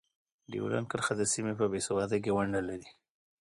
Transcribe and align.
ډیورنډ 0.51 0.87
کرښه 0.91 1.13
د 1.17 1.21
سیمې 1.33 1.53
په 1.59 1.65
بې 1.71 1.79
ثباتۍ 1.87 2.19
کې 2.23 2.31
ونډه 2.35 2.61
لري. 2.69 2.89